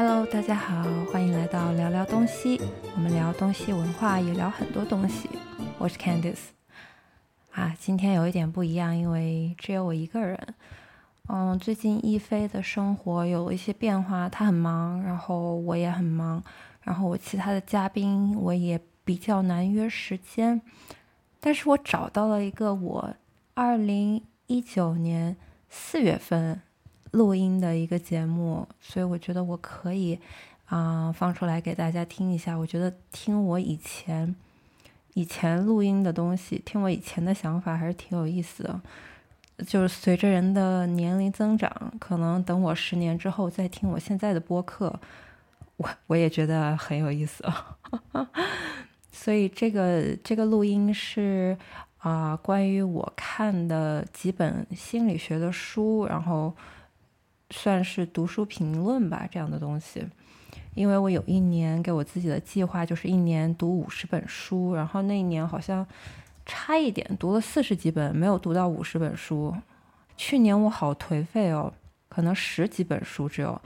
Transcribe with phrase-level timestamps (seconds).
[0.00, 2.60] Hello，大家好，欢迎来到聊聊东西。
[2.94, 5.28] 我们聊东西文化，也聊很多东西。
[5.76, 6.50] 我是 Candice。
[7.50, 10.54] 啊，今天有一点不一样，因为只有我一个人。
[11.26, 16.40] 嗯，最近一菲的生活有一些变化，他很忙，然后我也很忙，
[16.82, 20.62] 然后我其他的嘉宾我也比较难约时间。
[21.40, 23.16] 但是我找到了一个我
[23.54, 25.36] 二零一九年
[25.68, 26.62] 四月份。
[27.12, 30.18] 录音的一个节目，所以我觉得我可以
[30.66, 32.54] 啊放出来给大家听一下。
[32.54, 34.36] 我觉得听我以前
[35.14, 38.80] 以前录音的东西，听我以前的想法还是挺有意思的。
[39.66, 45.00] 就是随着人的年龄增长，可能等我十年之后再听我现在的播客，
[45.78, 47.42] 我我也觉得很有意思。
[49.10, 51.56] 所以这个这个录音是
[51.96, 56.54] 啊关于我看的几本心理学的书，然后。
[57.50, 60.04] 算是读书评论吧，这样的东西。
[60.74, 65.84] 因为我有一年给我自己的计划就是一年读五十本书，然后那一年好像
[66.46, 69.54] 差一点读了四十几本，没有读到五十本书。
[70.16, 71.72] 去年我好颓废哦，
[72.08, 73.60] 可能十几本书只有。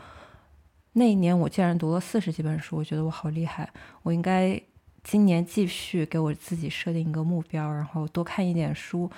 [0.95, 3.69] 那一年我竟然读了四十几本书，我觉得我好厉害。
[4.03, 4.61] 我应该
[5.03, 9.11] 今年继续给我自己设定一个目标，然后多看一点书。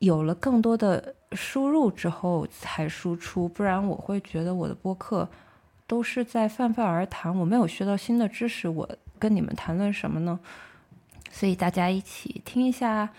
[0.00, 5.28] 有了更多的输入之后才输出，不然我会觉得我的播客
[5.86, 10.40] 都是在泛泛而谈，我没有学到新的知识，我跟你们谈论什么呢？
[11.30, 13.10] 所以大家一起听一下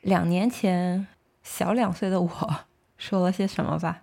[0.00, 1.06] 两年前
[1.42, 2.30] 小两岁的我
[2.96, 4.02] 说了些什么吧。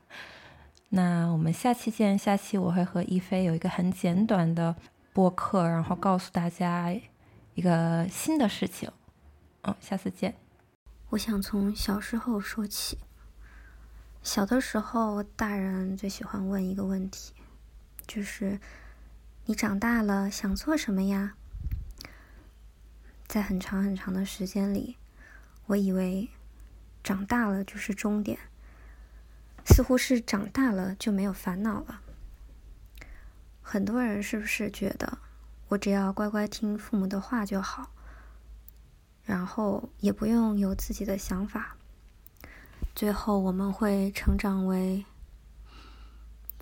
[0.89, 4.75] 那我们下期见，下期我会和一菲有一个很简短的
[5.13, 6.93] 播客，然后告诉大家
[7.53, 8.91] 一个新的事情。
[9.63, 10.44] 嗯，下次见。
[11.09, 12.98] 我想从小时候说起。
[14.23, 17.34] 小的时候，大人最喜欢问一个问题，
[18.08, 18.59] 就是
[19.45, 21.36] “你长大了想做什么呀？”
[23.28, 24.97] 在很长很长的时间里，
[25.68, 26.29] 我以为
[27.03, 28.40] 长大了就是终点，
[29.66, 32.02] 似乎是长大了就没有烦恼了。
[33.62, 35.19] 很多人是不是觉得
[35.68, 37.91] 我只要乖乖听父母的话就好？
[39.25, 41.75] 然后也不用有自己的想法，
[42.94, 45.03] 最后我们会成长为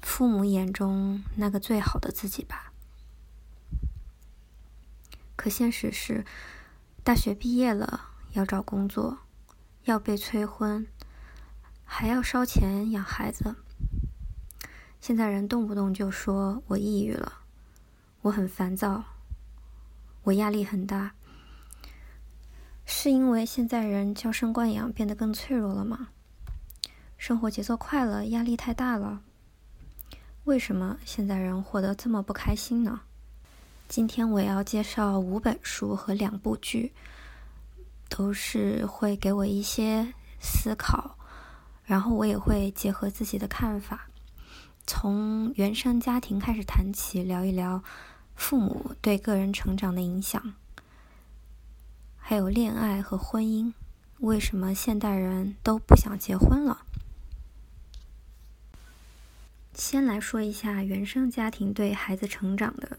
[0.02, 2.72] 父母眼中那个最好的自己吧。
[5.36, 6.26] 可现实是，
[7.04, 9.18] 大学毕业了要找工作，
[9.84, 10.88] 要被催婚，
[11.84, 13.56] 还要烧钱养孩子。
[15.02, 17.42] 现在人动不动就说我抑郁了，
[18.22, 19.04] 我很烦躁，
[20.24, 21.14] 我压力很大。
[23.04, 26.08] 是因为现在人娇生惯养变得更脆弱了吗？
[27.18, 29.20] 生活节奏快了，压力太大了。
[30.46, 33.02] 为什么现在人活得这么不开心呢？
[33.90, 36.94] 今天我要介绍五本书和两部剧，
[38.08, 41.18] 都是会给我一些思考，
[41.84, 44.08] 然后我也会结合自己的看法，
[44.88, 47.84] 从原生家庭开始谈起，聊一聊
[48.34, 50.54] 父母对个人成长的影响。
[52.26, 53.74] 还有恋爱和婚姻，
[54.20, 56.86] 为什么现代人都不想结婚了？
[59.74, 62.98] 先来说一下原生家庭对孩子成长的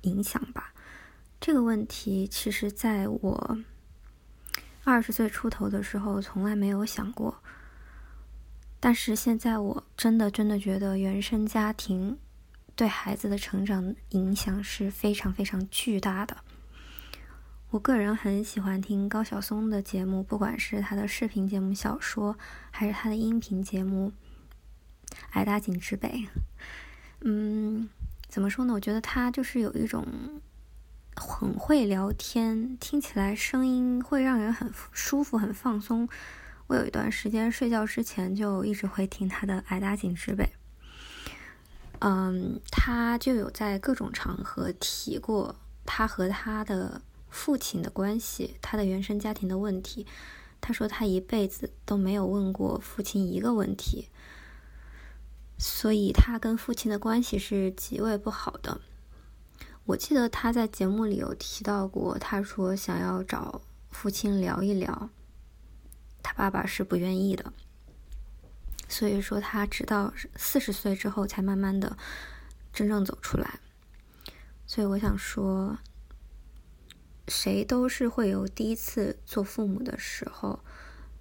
[0.00, 0.72] 影响吧。
[1.38, 3.58] 这个问题其实在我
[4.82, 7.42] 二十岁出头的时候从来没有想过，
[8.80, 12.18] 但是现在我真的真的觉得原生家庭
[12.74, 16.38] 对孩子的成长影响是非常非常巨大的。
[17.74, 22.38] 我个人很喜欢听高晓松的节目，不管是他的视频节目、小说，
[22.70, 24.12] 还是他的音频节目
[25.32, 26.08] 《矮大紧之北》。
[27.22, 27.88] 嗯，
[28.28, 28.72] 怎么说呢？
[28.72, 30.06] 我觉得他就是有一种
[31.16, 36.08] 很会聊天，听起来声音会让人很舒服、很放松。
[36.68, 40.44] 我有一段时间睡觉之前就一直会听他的《矮大紧之北》。
[41.98, 47.02] 嗯，他就有在各种场合提过他和他的。
[47.34, 50.06] 父亲的关系，他的原生家庭的问题，
[50.60, 54.08] 他说他一辈子都没有问过父亲一个问题，
[55.58, 58.80] 所以他跟父亲的关系是极为不好的。
[59.84, 63.60] 我记得他在节目里有提到过，他说想要找
[63.90, 65.10] 父亲聊一聊，
[66.22, 67.52] 他爸爸是不愿意的，
[68.88, 71.98] 所以说他直到四十岁之后才慢慢的
[72.72, 73.58] 真正走出来。
[74.66, 75.76] 所以我想说。
[77.28, 80.60] 谁都是会有第一次做父母的时候，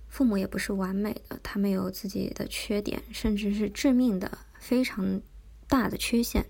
[0.07, 5.21] 父母也不是完美的，他们有自己的缺点，甚至是致命的、非常
[5.67, 6.45] 大的缺陷。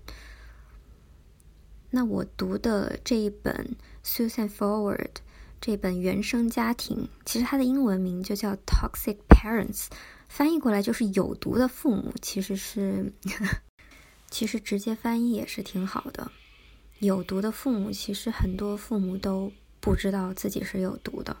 [1.90, 4.96] 那我读的这一本《Susan Forward》
[5.60, 9.84] 这本原生家庭，其实它的英文名就叫《Toxic Parents》，
[10.28, 12.12] 翻译过来就是有毒的父母。
[12.20, 13.12] 其实是，
[14.28, 16.30] 其实直接翻译也是挺好的。
[16.98, 21.36] 有毒的父母，其实很多父母都不知道自己是有毒的。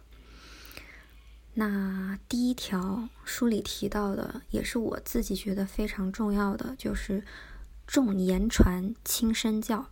[1.54, 7.24] 那第一条书里提到的，也是我自己觉得非常重要的，就是
[7.86, 9.88] 重言传、轻身教。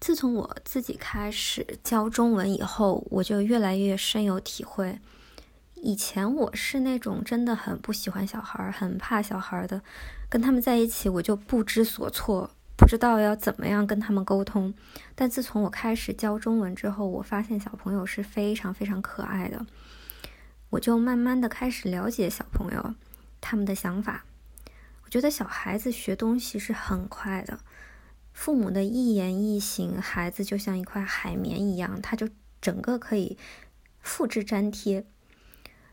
[0.00, 4.98] 自从我自己开始教中文以后，我就越来越深有体会。
[5.76, 9.80] 以前我是那种真的很不喜欢小孩、很怕小孩的，
[10.28, 14.72] 跟他们在一起我就不知所措，不知道要怎么样跟他们沟通。
[15.16, 19.66] 但自从我开始教中文之后，我发现小朋友是非常非常可爱的，
[20.70, 22.94] 我就慢慢的开始了解小朋友
[23.40, 24.24] 他们的想法。
[25.04, 27.58] 我觉得小孩子学东西是很快的。
[28.32, 32.28] 父母的一言一行，孩子就像一块海绵一样，他就
[32.60, 33.36] 整个可以
[34.00, 35.04] 复制粘贴。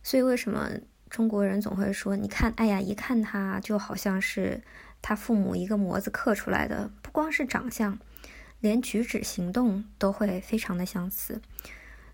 [0.04, 0.70] 所以为什么
[1.10, 4.62] 中国人总会说，你看，哎呀，一看他就好像是
[5.08, 8.00] 他父母一个模子刻出来的，不光是长相，
[8.60, 11.40] 连举止行动都会非常的相似。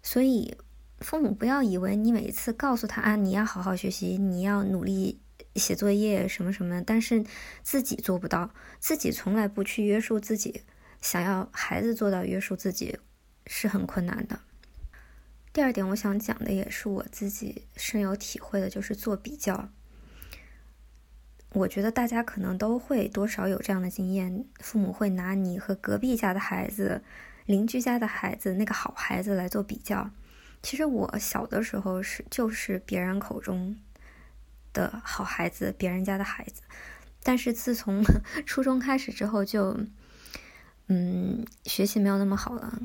[0.03, 0.57] 所以
[0.99, 5.21] 父母不要以为你每一次告诉他啊，你要好好学习，你要努力。
[5.55, 7.25] 写作业什么什么，但是
[7.61, 10.63] 自己做不到，自己从来不去约束自己，
[11.01, 12.99] 想要孩子做到约束自己
[13.47, 14.39] 是很困难的。
[15.53, 19.69] 第二点，我想讲的也是我自己深有体会的，就是做比较。
[21.53, 27.01] 我觉得大家可能都会多少有这样的经验，父母会拿你和隔壁家的孩子、
[27.45, 30.09] 邻居家的孩子那个好孩子来做比较。
[30.62, 33.77] 其实我小的时候是就是别人口中。
[34.74, 36.62] 的好孩子，别人家的孩子，
[37.24, 38.01] 但是自从
[38.48, 39.77] 初中开始之后，就
[40.88, 42.80] 嗯，学习没有那么好了。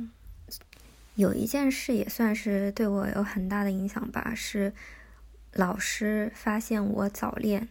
[1.14, 4.74] 有一件事也算是对我有很大的影响吧，是
[5.52, 7.68] 老师发现我早恋，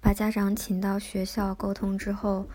[0.00, 2.48] 把家长请到学校沟通之后，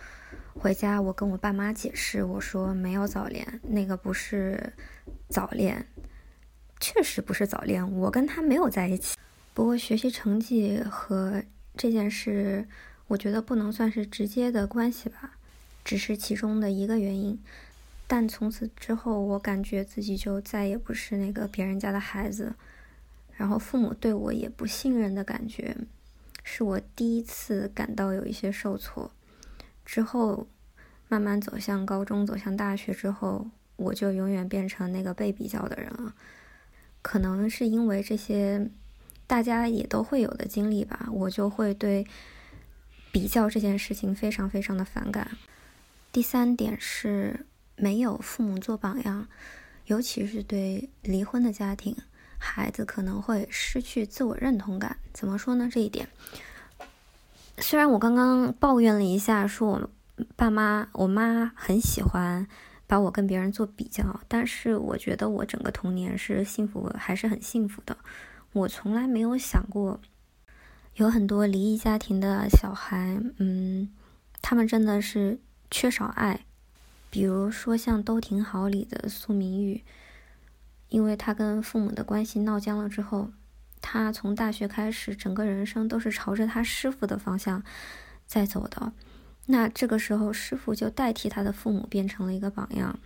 [0.56, 4.74] 回家我跟我爸妈解释，我说没有早恋，那个不是
[5.30, 5.86] 早恋，
[6.80, 9.18] 确实不是早恋，我跟他没有在一起。
[9.54, 11.44] 不过学习成绩和
[11.75, 12.68] 这件事，
[13.07, 15.38] 我觉得不能算是直接的关系吧，
[15.84, 17.39] 只是其中的一个原因。
[18.07, 22.54] 但从此之后，我感觉自己就再也不是那个别人家的孩子，
[23.36, 25.75] 然后父母对我也不信任的感觉，
[26.44, 29.12] 是我第一次感到有一些受挫。
[29.86, 30.48] 之后
[31.07, 36.13] 慢慢走向高中，走向大学之后，我就永远变成那个被比较的人了。
[37.01, 38.69] 可能是因为这些。
[39.25, 42.06] 大家也都会有的经历吧，我就会对
[43.12, 45.38] 比较这件事情非常非常的反感。
[46.12, 47.46] 第三点是
[47.78, 49.25] 没有父母做榜样，
[49.86, 51.96] 尤其是对离婚的家庭，
[52.44, 54.98] 孩子可能会失去自我认同感。
[55.13, 55.69] 怎么说呢？
[55.72, 56.07] 这一点，
[57.57, 59.90] 虽然我刚刚抱怨了一下，说我
[60.36, 62.48] 爸妈、我妈很喜欢
[62.86, 67.98] 把我跟别人做比较，但是我觉得我整个童年是幸福，还是很幸福的。
[68.51, 70.00] 我从来没有想过，
[70.96, 73.89] 有很多离异家庭的小孩，嗯，
[74.41, 75.39] 他们真的是
[75.72, 76.46] 缺少爱。
[77.10, 79.84] 比如说像《都挺好》里的苏明玉，
[80.94, 83.32] 因为他跟父母的关系闹僵了之后，
[83.82, 87.64] 他从大学开始，整个人生都是朝着他师傅的方向
[88.28, 88.94] 在走的。
[89.48, 93.00] 那这个时候，师傅就代替他的父母变成了一个榜样，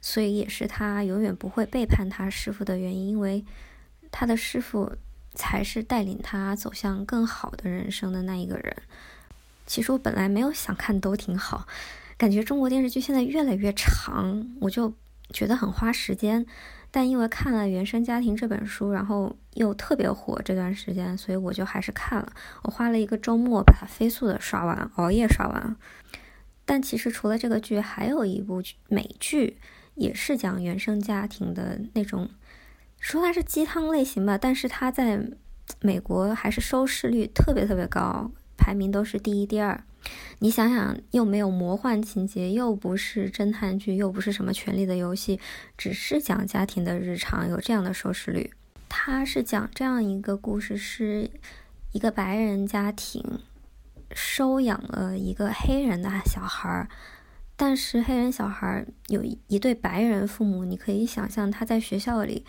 [0.00, 3.44] 所以也是他永远不会背叛他师傅的原因，因为。
[4.12, 4.92] 他的师傅
[5.34, 8.76] 才是带领他走向更好的人生的那一个人。
[9.68, 11.64] 其实我本来没有想看，都挺好。
[12.18, 14.92] 感觉中国电视剧现在越来越长，我就
[15.32, 16.46] 觉得很花时间。
[16.92, 22.32] 但因为看了《原生家庭》这本书，然后又特别火这段时间，所以我就还是看了。
[22.64, 25.76] 我花了一个周末把它飞速的刷完，熬夜刷完。
[26.64, 29.58] 但其实除了这个剧，还有一部美剧，
[29.94, 32.28] 也是讲原生家庭的那种。
[32.98, 35.30] 说它是鸡汤类型吧，但是它在
[35.80, 39.80] 美国还是收视率特别特别高，排名都是第一、第二。
[40.38, 45.38] 你想想，又没有魔幻情节，又不是侦探剧，又不是什么权力的游戏，
[45.76, 48.50] 只是讲家庭的日常，有这样的收视率。
[48.88, 51.30] 他是讲这样一个故事：是
[51.92, 53.22] 一个白人家庭
[54.12, 56.88] 收养了一个黑人的小孩儿，
[57.56, 62.44] 但是黑人小孩儿有一对白人父母，你可以想象他在学校里。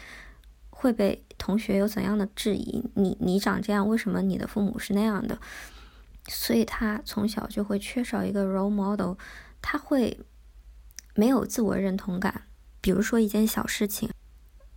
[0.74, 2.84] 会被同学有怎样的质疑？
[2.96, 5.38] 你你长这样，为什么你的父母是那样的？
[6.34, 9.16] 所以他从小就会缺少一个 role model，
[9.62, 10.18] 他会
[11.14, 12.44] 没有自我认同感。
[12.80, 14.10] 比如说一件小事情，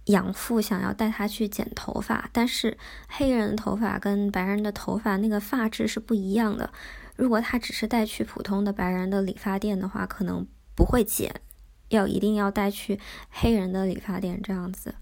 [0.06, 2.76] 养父想要带他去剪头发，但是
[3.08, 6.70] 黑人的头发跟白人的头发那个发质是不一样的。
[7.16, 11.40] 如果他只是带去普通的白人的理发店的话，可能不会剪，
[11.88, 12.98] 要一定要带去
[13.30, 14.96] 黑人的理发店这样子。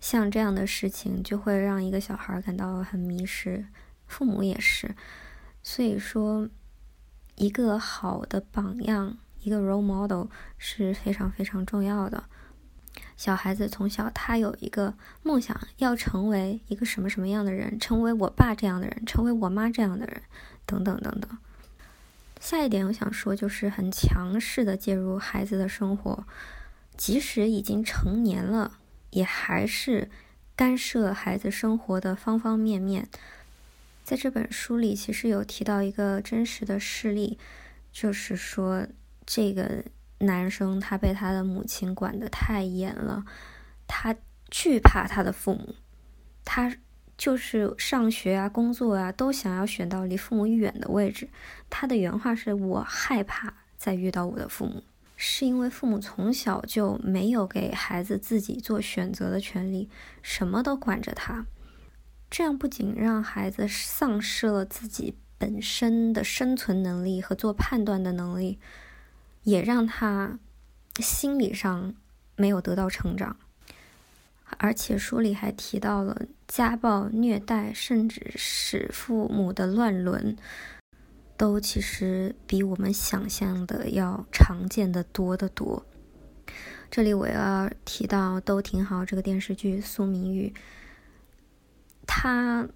[0.00, 3.66] 像这样的事情就会让一个小孩感到很迷失，
[4.06, 4.94] 父母也是。
[5.70, 6.48] 所以说，
[7.34, 12.24] 一个好的榜样，一个 role model 是非常非常重要的。
[13.18, 20.22] 小孩子从小他有一个梦想，要成为一个什么什么样的人，成为我爸这样的人，成为我妈这样的人，
[20.64, 21.36] 等等等等。
[22.40, 26.26] 下一点我想说，就是很强势的介入孩子的生活，
[26.96, 28.78] 即使已经成年了，
[29.10, 30.08] 也还是
[30.56, 33.06] 干涉孩子生活的方方面面。
[34.08, 37.38] 在这本书里，其实有提到一个真实的事例，
[37.92, 38.86] 就是说
[39.26, 39.84] 这个
[40.20, 43.22] 男生他被他的母亲管得太严了，
[43.86, 44.16] 他
[44.50, 45.74] 惧怕他的父母，
[46.42, 46.74] 他。
[47.18, 51.28] 就是上学啊、工作啊，都想要选到离父母远的位置。
[51.68, 54.84] 他的原话是：“我害怕再遇到我的父母，
[55.16, 59.90] 是因为父母从小就没有给孩子自己做选择的权利，
[60.22, 61.44] 什么都管着他。
[62.30, 68.58] 这样不仅让孩子丧失了自己本身的生存能力和做判断的能力，
[69.44, 70.38] 也让他
[70.96, 71.94] 心理上
[72.36, 73.36] 没有得到成长。”
[74.56, 80.34] 而且书里还提到了家暴、虐待，甚至使父母的乱伦，
[81.36, 85.84] 都其实比我们想象的要常见的多得多。
[86.90, 90.54] 这里我要提到都挺好这个电视剧，苏明玉，
[92.08, 92.66] 他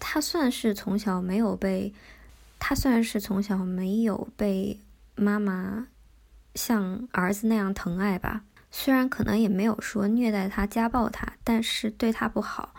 [0.00, 1.92] 他算是从小没有被，
[2.58, 4.80] 他算是从小没有被
[5.14, 5.86] 妈妈
[6.54, 8.44] 像儿子那样疼爱吧。
[8.70, 12.74] 虽然可能也没有说虐待他、家暴他，但是对他不好。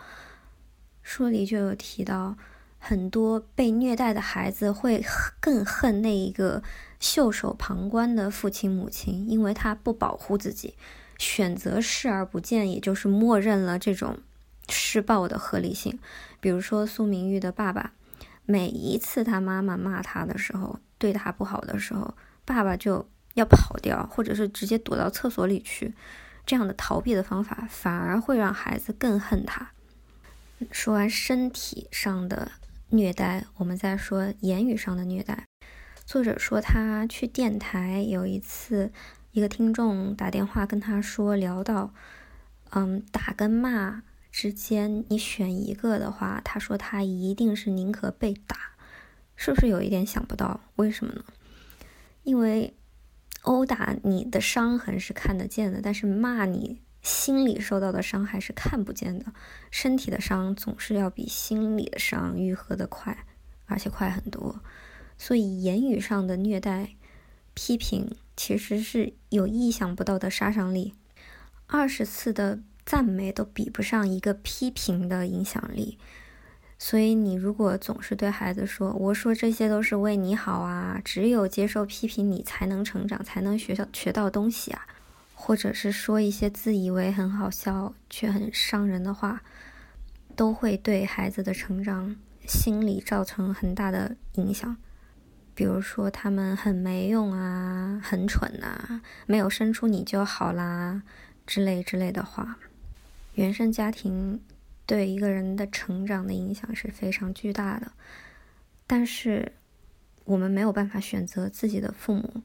[1.02, 2.36] 书里就有提到，
[2.78, 5.04] 很多被虐待的孩子会
[5.40, 6.62] 更恨那一个
[6.98, 10.74] 袖手旁观的父亲母亲，因为他不保护自己，
[11.18, 14.18] 选择视而不见，也就是默认了这种
[14.70, 15.98] 施暴的合理性。
[16.40, 17.92] 比如说苏明玉的爸爸，
[18.46, 23.06] 每一次他妈妈骂他的时候，对他不好的时候，爸爸就。
[23.34, 25.94] 要跑掉，或者是直接躲到厕所里去，
[26.44, 29.70] 这样的逃避的方法反而会让孩子更恨他。
[30.72, 32.50] 说完身体上的
[32.88, 35.46] 虐待，我们再说言语上的虐待。
[36.04, 38.90] 作者说他去电台有一次，
[39.30, 41.94] 一个听众打电话跟他说，聊到，
[42.70, 48.56] 嗯，打跟骂之间你选一个的话，他说他一定是宁可被打，
[49.36, 50.60] 是不是有一点想不到？
[50.76, 51.24] 为什么呢？
[52.24, 52.74] 因为。
[53.44, 59.32] 殴打你的伤痕是看得见的，但是骂你心里受到的伤害是看不见的。
[59.70, 63.24] 身体的伤总是要比心理的伤愈合的快，
[63.64, 64.62] 而且快很多。
[65.16, 66.96] 所以言语上的虐待、
[67.54, 70.92] 批评其实是有意想不到的杀伤力。
[71.66, 75.98] 二十次的赞美都比不上一个批评的影响力。
[76.78, 84.86] 所以，你如果总是对孩子说：“我说这些都是为你好啊，只有接受批评，你才能成长，才能学到学到东西啊。”
[85.34, 89.42] 或者是说一些自以为很好笑却很伤人的话，
[90.34, 94.76] 都会对孩子的成长心理造成很大的影响。
[95.54, 101.02] 比如说，他们很没用啊，很蠢呐，没有生出你就好啦，
[101.46, 102.58] 之类之类的话。
[103.34, 104.40] 原生家庭。
[104.86, 107.92] 对一个人的成长的影响是非常巨大的，
[108.88, 109.52] 但是
[110.24, 112.42] 我们没有办法选择自己的父母。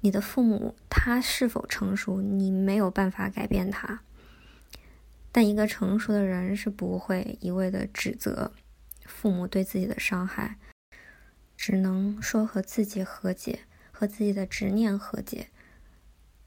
[0.00, 4.00] 你的父母他是否成熟，你没有办法改变他。
[5.30, 8.50] 但一个成熟的人是不会一味的指责
[9.04, 10.56] 父母对自己的伤害，
[11.54, 13.58] 只能说和自己和解，
[13.92, 15.48] 和自己的执念和解，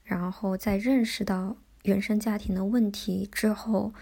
[0.02, 3.92] 然后再认识到原生家庭的问题之后。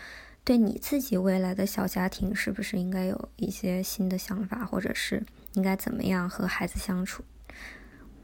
[0.42, 5.22] 对你自己未来的小家庭，是不是应该有一些新的想法，或者是
[5.52, 7.22] 应该怎么样和孩子相处？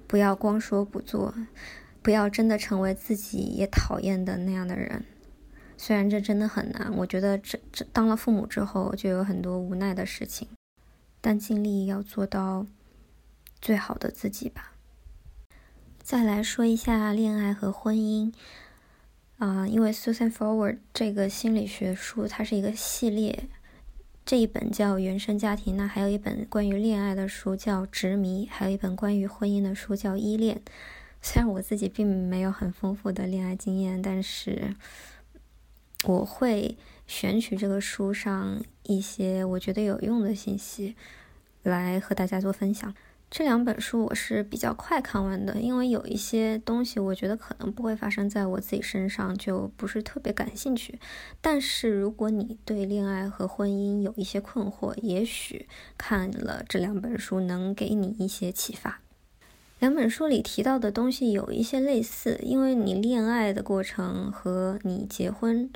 [0.09, 1.35] 不要光说不做，
[2.03, 5.05] 不要真的成为自己也讨厌的那样的人。
[5.77, 10.49] 虽然这真的很难，我觉得这这当了父母之后就有很多无奈的事情，
[11.21, 12.67] 但尽力要做到
[13.61, 14.73] 最好的自己吧。
[16.03, 18.33] 再来说一下恋爱和婚姻。
[19.39, 23.49] 啊，因为 Susan Forward 这个心理学书，它是一个系列，
[24.25, 30.57] 这一本叫《原生家庭》，那还有一本关于恋爱的书叫《执迷》，还有一本关于婚姻的书叫《依恋》。
[31.21, 34.75] 虽然我自己并没有很丰富的恋爱经验，但是
[36.05, 36.77] 我会
[37.07, 40.97] 选取这个书上一些我觉得有用的信息
[41.63, 42.95] 来和大家做分享。
[43.29, 50.99] 这两本书我是比较快看完的，因为有一些东西我觉得可能不会发生在我自己身上，就不是特别感兴趣。
[51.41, 55.69] 但是如果你对恋爱和婚姻有一些困惑，也许
[55.99, 59.01] 看了这两本书能给你一些启发。
[59.81, 65.69] 两本书里提到的东西有一些类似，因为你恋爱的过程和你结婚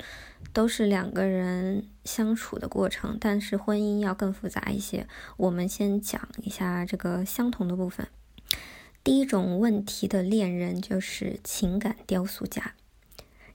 [0.53, 5.07] 都是两个人相处的过程，但是婚姻要更复杂一些。
[5.37, 8.07] 我们先讲一下这个相同的部分。
[9.03, 12.75] 第一种问题的恋人就是情感雕塑家，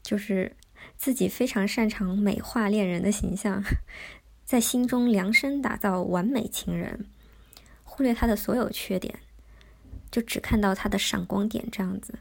[0.03, 0.57] 就是
[0.97, 3.63] 自己非常擅长美化恋人的形象，
[4.45, 7.07] 在心中量身打造完美情人，
[7.85, 9.21] 忽略他的所有缺点。
[10.09, 12.21] 就只看到他的闪光点这样子，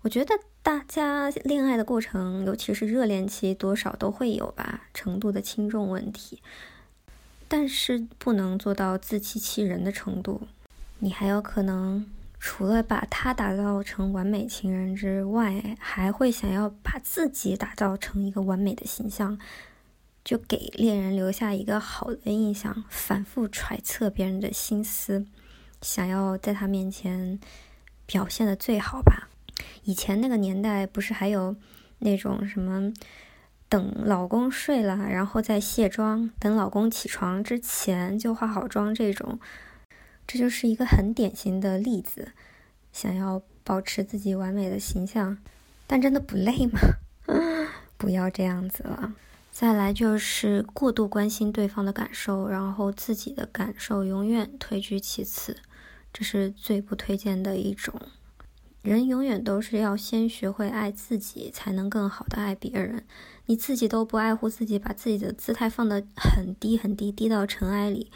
[0.00, 6.42] 我觉得大家恋爱的过程，尤其是热恋期，多少都会有吧，程度的轻重问题。
[7.48, 10.42] 但是不能做到自欺欺人的程度。
[10.98, 12.06] 你还有可能
[12.38, 19.38] 除了把他打造成完美情人之外，还会想要把自己打造成一个完美的形象，
[20.22, 25.24] 就给恋人留下一个好的印象，反复揣测别人的心思。
[25.80, 27.40] 想要在他面前
[28.04, 29.29] 表现的最好吧。
[29.84, 31.54] 以前那个年代不是还有
[31.98, 32.92] 那种什么
[33.68, 39.38] 等老公睡了，然后再卸妆，等老公起床之前就化好妆这种，
[40.26, 42.32] 这就是一个很典型的例子。
[42.92, 45.38] 想要保持自己完美的形象，
[45.86, 46.80] 但真的不累吗？
[47.96, 49.14] 不要这样子了。
[49.52, 55.56] 再来就是过度关心对方的感受，然后自己的感受永远退居其次。
[56.12, 57.94] 这是最不推荐的一种。
[58.82, 63.04] 人永远都是要先学会爱自己，才能更好的爱别人。
[63.46, 68.10] 你自己都不爱护自己，把自己的姿态放得很低很低，低到尘埃里，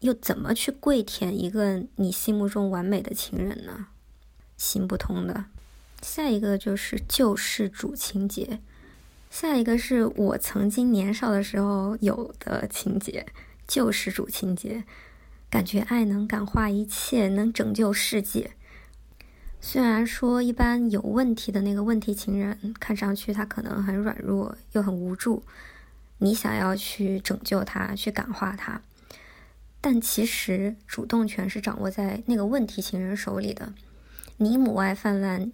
[0.00, 3.88] 又怎么去跪舔一个你心目中完美的情人呢？
[4.56, 5.46] 行不通的。
[6.02, 8.60] 下一个就是救世主情节，
[9.30, 13.26] 下一个是我曾经年少的时候有的情节，
[13.66, 14.84] 救世主情节。
[15.48, 18.52] 感觉爱能感化一切，能拯救世界。
[19.68, 25.42] 虽然说一般有问题的那个问题情人，看上去他可能很软弱又很无助，
[26.18, 28.80] 你想要去拯救他，去感化他，
[29.80, 33.72] 但其实主动权是掌握在那个问题情人手里的。
[34.36, 35.50] 你母爱泛滥，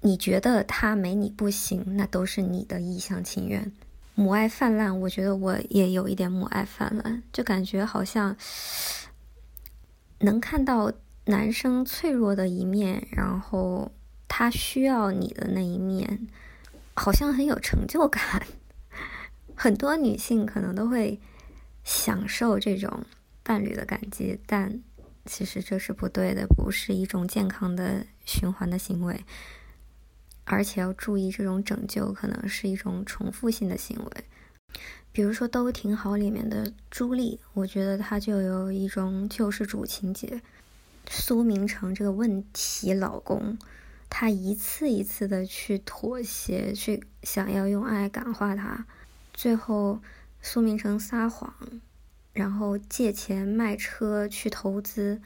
[0.00, 3.70] 你觉得他没你不行，那都是你的一厢情愿。
[4.14, 8.34] 母爱泛滥，我觉得我也有一点母爱泛滥，就感觉好像
[10.20, 10.90] 能看到
[11.30, 13.92] 男生脆弱的一面，然后
[14.26, 16.26] 他需要你的那一面，
[16.94, 18.44] 好像很有成就感。
[19.54, 21.20] 很多女性可能都会
[21.84, 23.04] 享受这种
[23.44, 24.82] 伴侣的感激，但
[25.24, 29.24] 其实这是不对的，不是一种健康的循环的行为。
[30.44, 34.24] 而且要注意，这种拯救可能是一种重复性的行为。
[35.12, 40.40] 比如说《都挺好》里面的朱莉，我觉得她就有一种救世主情节。
[41.12, 43.58] 苏明成这个问题老公，
[44.08, 48.86] 他一次一次的去妥协，去想要用爱感化他，
[49.34, 50.00] 最后
[50.40, 51.52] 苏明成撒谎，
[52.32, 55.20] 然后借钱卖车去投资，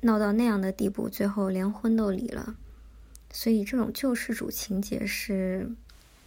[0.00, 2.56] 闹到那样的地步，最后连婚都离了。
[3.30, 5.70] 所以，这种救世主情节是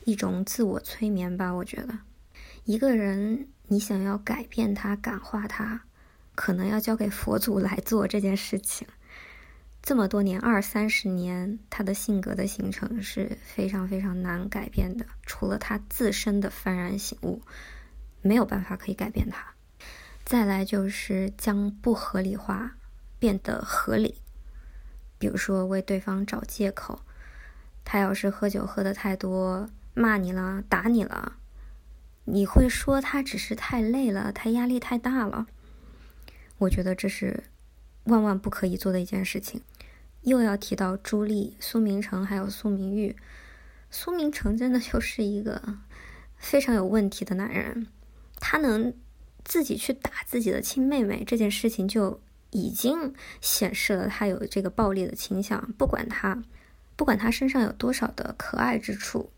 [0.06, 1.52] 一种自我催眠吧？
[1.52, 2.00] 我觉得，
[2.64, 5.84] 一个人你想要改变他、感化他，
[6.42, 8.88] 可能要交给佛祖来做这件事情。
[9.80, 15.06] 这么多年，二三十年，他的性格的形成是非常非常难改变的。
[15.24, 17.44] 除了他自身的幡然醒悟，
[18.24, 19.54] 没有办法可以改变他。
[20.26, 22.72] 再来就是将不合理化
[23.20, 24.16] 变得合理。
[25.20, 27.02] 比如说为对方找借口，
[27.86, 31.34] 他要是喝酒喝的太多，骂你了，打你了，
[32.26, 35.46] 你会说他只是太累了，他压力太大了。
[36.62, 37.44] 我觉得这是
[38.06, 39.62] 万万不可以做的一件事情。
[40.22, 43.16] 又要提到朱莉、苏明成还有苏明玉，
[43.90, 45.78] 苏明成真的就是一个
[46.38, 47.88] 非常有问题的男人，
[48.40, 48.94] 他能
[49.44, 52.20] 自己去打自己的亲妹妹这件事情就。
[52.54, 56.44] 已经显示了他有这个暴力的倾向，不管他，
[56.98, 59.30] 不管他身上有多少的可爱之处，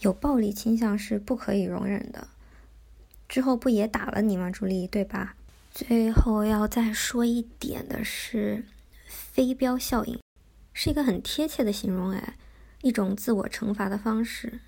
[0.00, 2.26] 有暴力倾向是不可以容忍的。
[3.28, 4.88] 之后不也打了你吗，朱莉？
[4.88, 5.36] 对吧？
[5.78, 8.64] 最后要再说一点的是，
[9.06, 10.18] 飞镖效应
[10.72, 12.36] 是一个很贴切的形容，哎，
[12.82, 14.58] 一种自我惩罚的方式。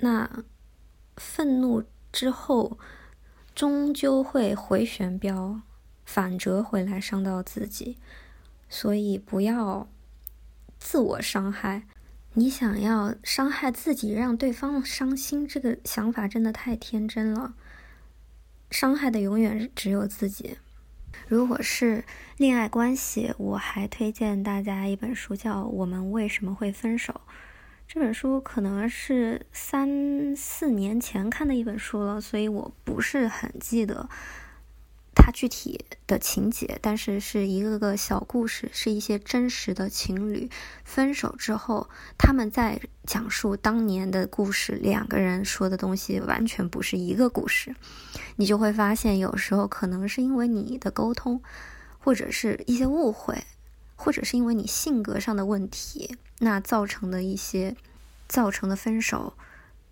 [0.00, 0.44] 那
[1.16, 2.78] 愤怒之后，
[3.54, 5.62] 终究会回旋镖，
[6.04, 7.96] 反折回来伤到自己，
[8.68, 9.88] 所以不要
[10.78, 11.84] 自我伤害。
[12.34, 17.54] 你想要伤害自己，让对方伤心，这个想法真的太天真了。
[18.70, 20.58] 伤害的永远只有自己。
[21.26, 22.04] 如果是
[22.36, 27.12] 恋爱关系，我还推荐大家一本书，叫《我们为什么会分手》。
[27.86, 34.08] 这本书可能是三四年前看的一本书了，所以我不是很记得。
[35.20, 40.48] 它具体的情节，但是是一个个小故事，是一些真实的情侣
[40.84, 47.74] 分手之后，他们在讲述当年的故事，两个人说的东西完全不是一个故事，
[48.36, 51.42] 你就会发现，有时候可能是因为你的沟通，
[51.98, 53.42] 或者是一些误会，
[53.96, 57.76] 或者是因为你性格上的问题，那造成的一些
[58.28, 59.34] 造成的分手，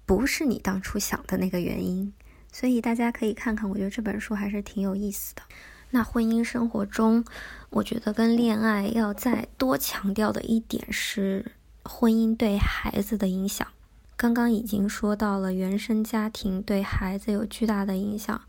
[0.06, 2.12] 不是你当初想的那个原因。
[2.58, 5.42] 所以大家可以看看，我觉得这本书还是挺有意思的。
[5.90, 7.22] 那婚姻生活中，
[7.68, 13.68] 我觉得跟恋爱要再多强调的一点是婚姻对孩子的影响。
[14.16, 18.40] 刚刚已经说到了原生家庭对孩子有巨大的影响。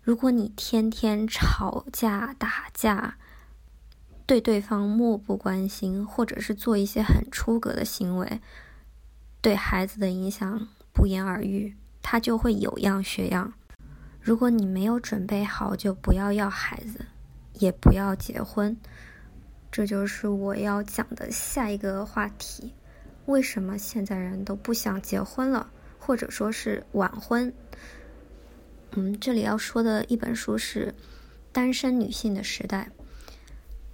[0.00, 3.18] 如果你天天吵架打架，
[4.24, 8.40] 对对方漠不关心，或者是做一些很出格的行为，
[9.42, 11.76] 对孩子的影响不言而喻。
[12.10, 13.52] 他就会有样学样。
[14.18, 17.04] 如果你没有准备好，就不要要孩子，
[17.58, 18.74] 也不要结婚。
[19.70, 22.72] 这就是我要讲的下一个话题：
[23.26, 25.68] 为什么现在人都不想结婚了，
[25.98, 27.52] 或者说是晚婚？
[28.92, 30.86] 嗯，这里要说的一本书是
[31.52, 32.88] 《单身女性的时代》。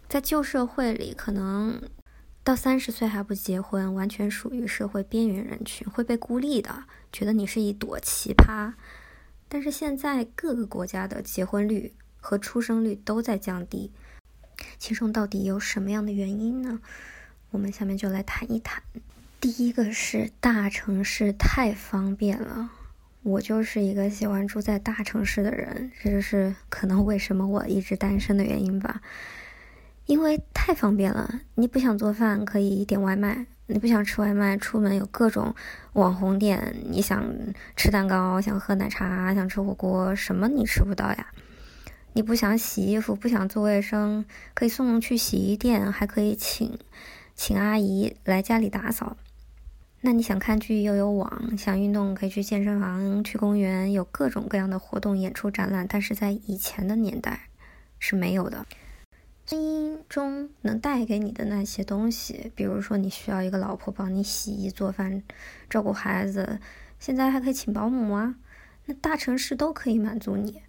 [0.08, 1.82] 在旧社会里，可能
[2.44, 6.84] 到三十岁还不结婚，完全属于社会边缘人群，会被孤立的。
[7.10, 8.74] 觉得你是一朵奇葩，
[9.48, 13.90] 但是现在各个国家的结婚率和出生率都在降低，
[14.78, 16.80] 其中到底有什么样的原因呢？
[17.50, 18.82] 我们下面就来谈一谈。
[19.40, 22.68] 第一个是大城市太方便了，
[23.22, 29.00] 我就是一个喜欢住在大城市的人，这就是可能为什么我一直单身的原因吧。
[30.06, 33.46] 因为太方便了，你不想做饭可以点外卖。
[33.66, 35.54] 你不想吃外卖，出门有各种
[35.94, 36.76] 网红店。
[36.90, 37.24] 你想
[37.74, 41.28] 吃蛋糕，想喝奶茶，想吃火锅，什么你吃不到呀？
[42.12, 46.78] 你不想洗衣服，不想做卫生，可以送去洗衣店，还可以请
[47.34, 49.16] 请阿姨来家里打扫。
[50.02, 55.86] 那你想看剧又有网，想运动可以去健身房、去公园，有各种各样的活动、演出、展览。
[55.88, 57.48] 但是在以前的年代
[57.98, 58.66] 是没有的。
[59.46, 65.22] 婚姻中能带给你的那些东西，比如说你需要一个老婆帮你洗衣做饭、
[65.68, 66.58] 照顾孩子，
[66.98, 68.36] 现在还可以请保姆啊。
[68.86, 70.62] 那大城市都可以满足你。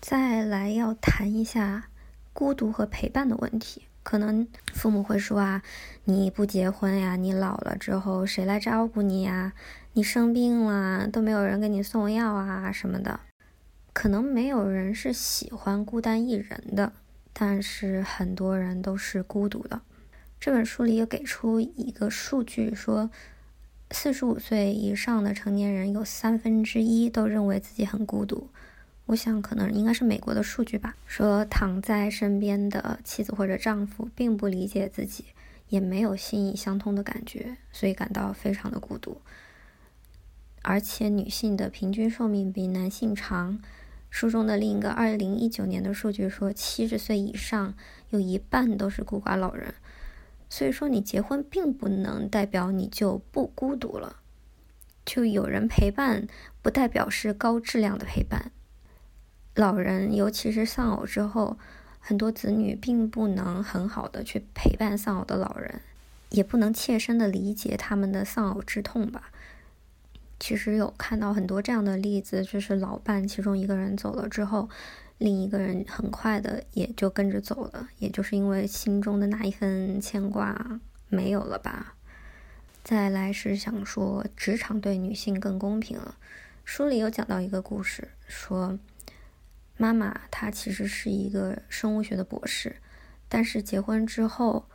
[0.00, 1.88] 再来要谈一下
[2.32, 3.82] 孤独和陪伴的问题。
[4.04, 5.62] 可能父母会说啊，
[6.04, 9.52] 你不结婚呀，你老了之后谁来照顾你呀？
[9.94, 13.18] 你生病了都没有人给你送药啊什么的。
[13.92, 16.92] 可能没有人是喜欢孤单一人的。
[17.36, 19.82] 但是很多人都是孤独的。
[20.40, 23.10] 这本书里有给出一个数据，说
[23.90, 28.48] 四十五岁以上的成年人有三分之一都认为自己很孤独。
[29.06, 30.94] 我想可能应该是美国的数据吧。
[31.06, 35.24] 说躺在身边的妻子或者丈夫并不理解自己，
[35.68, 39.20] 也没有心意相通的感觉，所以感到非常的孤独。
[40.62, 43.60] 而且女性的平均寿命比男性长。
[44.14, 47.74] 书中的另一个二零一九年的数据说，七十岁以上
[48.10, 49.74] 有一半都是孤寡老人。
[50.48, 54.20] 所以说，你结婚并不能代表你就不孤独了，
[55.04, 56.28] 就有人陪伴，
[56.62, 58.52] 不代表是高质量的陪伴。
[59.56, 61.58] 老人，尤其是丧偶之后，
[61.98, 65.80] 很多子女并不能很好的去陪伴丧偶的老人，
[66.30, 69.32] 也不能切身的理解他们的丧偶之痛吧。
[70.40, 74.68] 其实有看到很多这样的例子，就是老伴其中一个人走了之后，
[75.18, 81.94] 另一个人很快的也就跟着走了，也就是因为心中的那一份牵挂没有了吧。
[82.82, 86.16] 再来是想说，职场对女性更公平了。
[86.64, 88.78] 书里有讲到一个故事，说
[89.76, 92.76] 妈妈她其实是一个生物学的博士，
[93.28, 94.66] 但是结婚之后。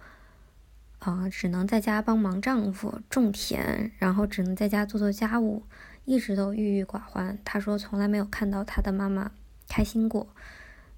[1.00, 5.64] 啊，只能在家帮忙丈夫种田，然后只能在家做做家务，
[6.04, 7.40] 一直都郁郁寡欢。
[7.46, 9.32] 她说从来没有看到她的妈妈
[9.68, 10.28] 开心过。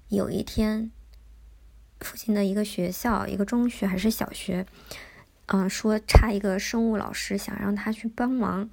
[0.08, 0.90] 有一天，
[2.00, 4.66] 附近的一个学校，一个中学还是小学，
[5.46, 8.68] 嗯，说差一个生物老师，想让她去帮忙。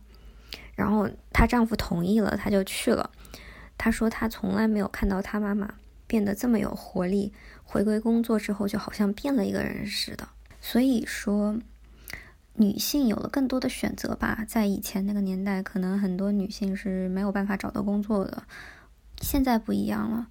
[0.76, 3.12] 然后她丈夫同意了，她就去了。
[3.78, 5.76] 她说她从来没有看到她妈妈
[6.08, 7.32] 变得这么有活力。
[7.64, 10.28] 回归工作之后，就好像变了一个人似的。
[10.72, 11.58] 所以说，
[12.54, 14.46] 女性有了更多的选择吧。
[14.48, 18.44] 在以前那个年代，可能很多女性是没有办法找到工作的。
[19.20, 20.28] 现在不一样了。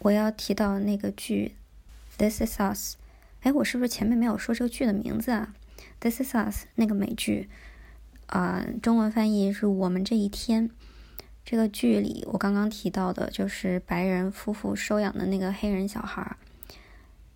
[0.00, 1.54] 我要提到那个剧
[2.18, 2.96] 《This Is Us》。
[3.40, 5.54] 哎，我是不是前面没有说这个剧的名字啊？
[6.00, 7.48] 《This Is Us》那个美剧，
[8.26, 10.68] 啊，中文翻译是我们这一天。
[11.46, 16.36] 这个剧里，我刚刚提到的就是白人夫妇收养的那个黑人小孩，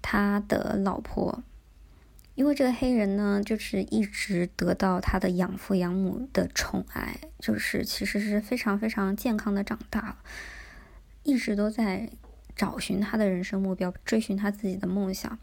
[0.02, 1.42] 他的老婆。
[2.36, 10.18] 因为这个黑人呢，就是一直得到他的养父养母的宠爱，就是其实是非常非常健康的长大，
[11.22, 12.10] 一直都在
[12.54, 15.38] 找寻他的人生目标，追寻他自己的梦想。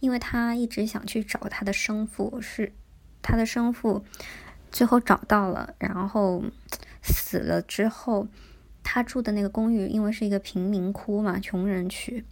[0.00, 2.72] 因为他一直想去找他的生父，是
[3.20, 4.04] 他的生父，
[4.70, 6.44] 最后找到了，然后
[7.02, 8.28] 死了之后，
[8.84, 12.24] 他住的那个公寓，因为是一个贫民窟嘛，穷人区。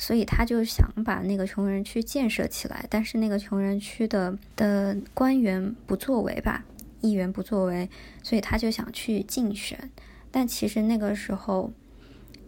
[0.00, 6.64] 所以他就想把那个穷人区建设起来，但是那个穷人区的的官员不作为吧，
[7.00, 7.90] 议员不作为，
[8.22, 9.90] 所以他就想去竞选。
[10.30, 11.72] 但其实那个时候，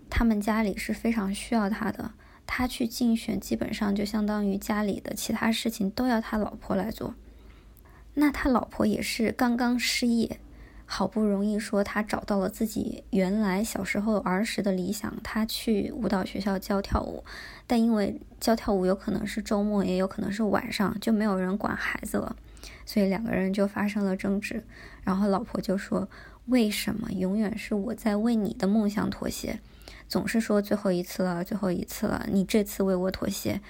[0.08, 2.12] 他们家里是非常需要他的，
[2.46, 7.16] 他去竞选基本上就相当于家里的其他事情都要他老婆来做。
[8.14, 10.38] 那他老婆也是刚刚失业。
[10.92, 17.22] 好不容易说他找到了自己原来小时候儿时的理想，他去舞蹈学校教跳舞，
[17.64, 22.34] 但因为教跳舞有可能是周末，也有可能是晚上，就没有人管孩子了，
[22.84, 24.64] 所以两个人就发生了争执。
[25.04, 26.08] 然后老婆就说
[26.46, 29.60] ：“为什么永远是我在为你的梦想妥协？
[30.08, 33.60] 总是说最后一次了，最后一次了，你这次为我妥协，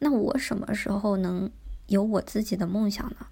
[0.00, 1.50] 那我什么时候能
[1.86, 3.26] 有我自己的梦想呢？”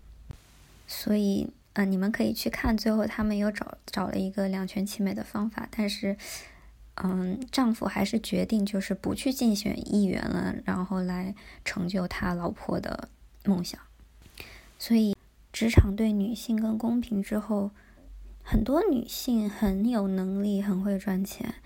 [0.88, 1.51] 所以。
[1.79, 6.17] 嗯，你们可以去看，最后他们又找找了一个两全其美的方法，但是，
[6.95, 11.35] 嗯，丈夫还是决定就是不去竞选议员了，然后来
[11.67, 13.11] 成就他老婆的
[13.45, 13.79] 梦想。
[14.79, 15.15] 所以，
[15.53, 17.73] 职场对女性更公平之后，
[18.43, 21.57] 很多女性很有能力，很会赚钱。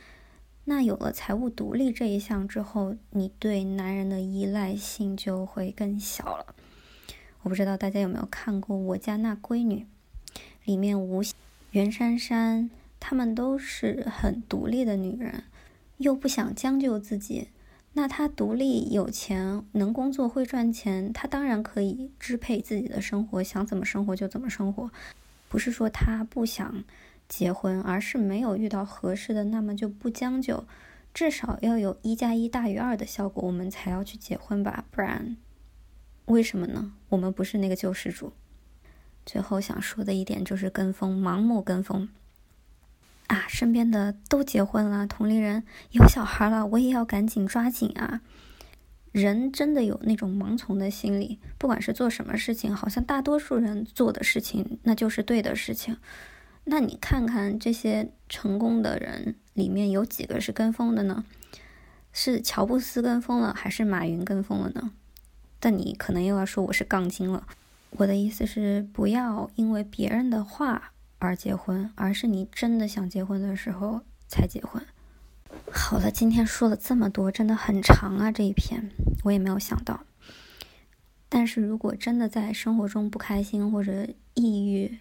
[0.65, 6.57] 那有了财务独立这一项之后，你对男人的依赖性就会更小了。
[7.43, 9.85] 我不知道大家有没有看过《我家那闺女》。
[10.71, 11.21] 里面吴
[11.73, 15.43] 袁姗姗，她们都是很独立的女人，
[15.97, 17.49] 又不想将就自己。
[17.95, 24.89] 那她独立、有钱、能工作、会赚钱，她当然可以支配自己的生活，想怎么生活就怎么生活。
[25.49, 26.85] 不是说她不想
[27.29, 30.65] 结婚，而是没有遇到合适的，那么就不将就，
[31.13, 34.85] 至少要有一加一大于二的效果，我们才要去结婚吧？
[34.93, 35.37] 不然，
[36.27, 36.93] 为什么呢？
[37.09, 38.33] 我们不是那个救世主。
[39.31, 42.09] 最后想说的一点就是跟风，盲目跟风
[43.29, 43.45] 啊！
[43.49, 45.63] 身边的都结婚了，同龄人
[45.93, 48.23] 有小孩了，我也要赶紧抓紧啊！
[49.13, 55.97] 人真的有那种盲从的心理，不管是做什么事情，好像大多数人做的事情那就是对的事情。
[56.65, 61.25] 那你看看这些成功的人里面有几个是跟风的呢？
[62.13, 64.91] 是乔布斯跟风了，还是马云跟风了呢？
[65.61, 67.47] 但你可能又要说我是杠精了。
[67.91, 74.83] 我的意思是，不要因为别人的话而结婚，而是你真的想结婚的时候才结婚。
[75.73, 78.91] 好了，今天说了这么多，真的很长啊，这一篇
[79.25, 80.01] 我也没有想到。
[81.29, 84.99] 但是如果真的在生活中不开心或者抑郁，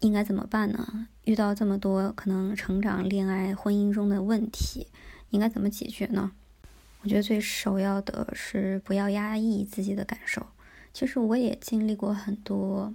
[0.00, 1.08] 应该怎么办呢？
[1.24, 4.88] 遇到这么多可能成长、恋爱、婚姻中的问题，
[5.30, 6.32] 应该怎么解决呢？
[7.02, 10.46] 我觉得最首要的是不要压抑自己的感受。
[10.92, 12.94] 其实我也经历过很多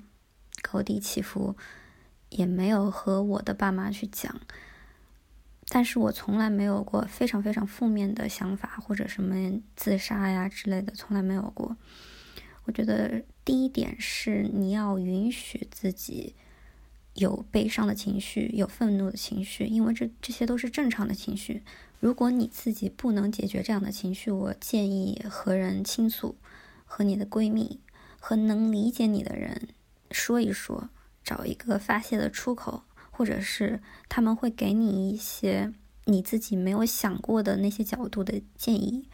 [0.62, 1.56] 高低起伏，
[2.30, 4.40] 也没有和我的爸妈去讲，
[5.70, 11.78] 但是我从来没有过非常非常负面的想法或者什么自杀呀之类的，从来没有过。
[12.66, 16.34] 我觉得第一点是你要允许自己
[17.14, 21.62] 有悲伤的情绪，有愤怒的情绪，因为这这些都是正常的情绪。
[22.00, 26.36] 如果你自己不能解决这样的情绪，我建议和人倾诉，
[26.96, 27.80] 和你的闺蜜。
[28.20, 29.70] 和能理解你的人
[30.12, 30.90] 说一说，
[31.24, 35.74] 找一个发泄的出口，或者是他们会给你一些
[36.06, 39.10] 你自己没有想过的那些角度的建议。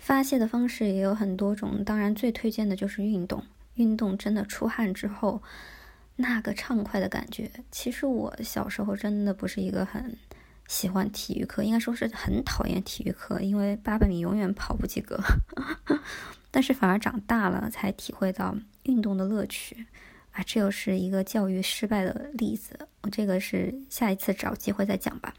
[0.00, 3.44] 发泄的方式也有很多种，当然最推荐的就是运动。
[3.74, 5.40] 运动真的出汗之后，
[6.16, 7.50] 那个畅快的感觉。
[7.70, 10.18] 其实我小时候真的不是一个很
[10.66, 15.18] 喜欢体育课，应该说是很讨厌体育课，因为八百米永远跑不及格。
[16.50, 19.86] 但是反而长大了才体会到运动的乐趣
[20.32, 20.42] 啊！
[20.44, 22.88] 这又是一个教育失败的例子。
[23.02, 25.34] 我这个是下一次找机会再讲吧。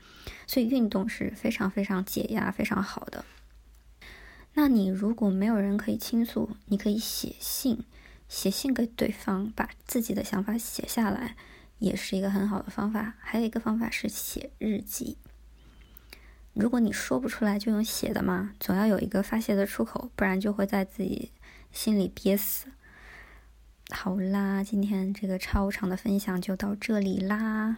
[0.47, 3.23] 所以运动是非常非常解压、非常好的。
[4.53, 7.83] 那你如果没有人可以倾诉，你可以写信，
[8.27, 11.35] 写信给对方，把自己的想法写下来，
[11.79, 13.15] 也是一个很好的方法。
[13.19, 15.17] 还有一个方法是写日记。
[16.53, 21.31] 如果你说不出来，就用写的嘛，总要有一个发泄的出口，不然就会在自己
[21.71, 22.67] 心里憋死。
[23.89, 27.77] 好啦，今天这个超长的分享就到这里啦，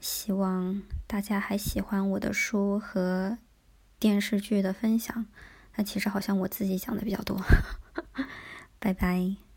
[0.00, 3.38] 希望大家还喜欢我的书和
[3.98, 5.26] 电视剧的分享。
[5.76, 7.40] 那其实好像我自己讲的比较多，
[8.80, 9.49] 拜拜。